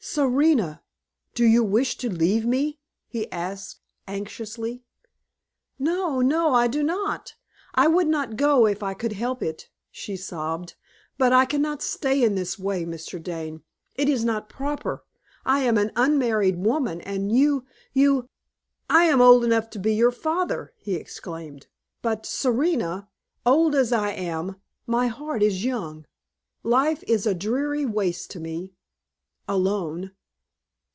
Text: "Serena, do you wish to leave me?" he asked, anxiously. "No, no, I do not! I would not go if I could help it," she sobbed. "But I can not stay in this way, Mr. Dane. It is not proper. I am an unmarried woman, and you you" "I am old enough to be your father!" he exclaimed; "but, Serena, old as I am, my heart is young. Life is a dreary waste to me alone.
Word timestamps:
"Serena, 0.03 0.81
do 1.35 1.45
you 1.45 1.63
wish 1.63 1.95
to 1.95 2.09
leave 2.09 2.43
me?" 2.43 2.79
he 3.07 3.31
asked, 3.31 3.81
anxiously. 4.07 4.83
"No, 5.77 6.21
no, 6.21 6.53
I 6.55 6.65
do 6.67 6.81
not! 6.81 7.35
I 7.75 7.85
would 7.87 8.07
not 8.07 8.35
go 8.35 8.65
if 8.65 8.81
I 8.81 8.95
could 8.95 9.11
help 9.13 9.43
it," 9.43 9.69
she 9.91 10.17
sobbed. 10.17 10.73
"But 11.19 11.31
I 11.33 11.45
can 11.45 11.61
not 11.61 11.83
stay 11.83 12.23
in 12.23 12.33
this 12.33 12.57
way, 12.57 12.83
Mr. 12.83 13.21
Dane. 13.21 13.61
It 13.95 14.09
is 14.09 14.25
not 14.25 14.49
proper. 14.49 15.05
I 15.45 15.59
am 15.59 15.77
an 15.77 15.91
unmarried 15.95 16.57
woman, 16.57 16.99
and 17.01 17.31
you 17.31 17.65
you" 17.93 18.27
"I 18.89 19.03
am 19.03 19.21
old 19.21 19.45
enough 19.45 19.69
to 19.69 19.79
be 19.79 19.93
your 19.93 20.11
father!" 20.11 20.73
he 20.77 20.95
exclaimed; 20.95 21.67
"but, 22.01 22.25
Serena, 22.25 23.07
old 23.45 23.75
as 23.75 23.93
I 23.93 24.11
am, 24.13 24.55
my 24.87 25.07
heart 25.07 25.43
is 25.43 25.63
young. 25.63 26.05
Life 26.63 27.03
is 27.07 27.27
a 27.27 27.35
dreary 27.35 27.85
waste 27.85 28.31
to 28.31 28.39
me 28.41 28.73
alone. 29.47 30.09